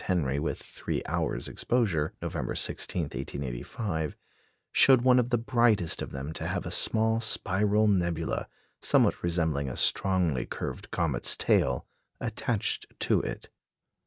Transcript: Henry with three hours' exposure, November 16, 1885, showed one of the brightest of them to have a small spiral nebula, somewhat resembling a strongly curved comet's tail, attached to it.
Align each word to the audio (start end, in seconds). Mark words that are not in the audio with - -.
Henry 0.05 0.39
with 0.39 0.57
three 0.59 1.03
hours' 1.05 1.47
exposure, 1.47 2.11
November 2.23 2.55
16, 2.55 3.03
1885, 3.03 4.15
showed 4.71 5.01
one 5.01 5.19
of 5.19 5.29
the 5.29 5.37
brightest 5.37 6.01
of 6.01 6.09
them 6.09 6.33
to 6.33 6.47
have 6.47 6.65
a 6.65 6.71
small 6.71 7.19
spiral 7.21 7.87
nebula, 7.87 8.47
somewhat 8.81 9.21
resembling 9.21 9.69
a 9.69 9.77
strongly 9.77 10.47
curved 10.47 10.89
comet's 10.89 11.37
tail, 11.37 11.85
attached 12.19 12.87
to 12.99 13.21
it. 13.21 13.49